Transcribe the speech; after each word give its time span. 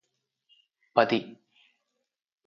పది 0.95 1.19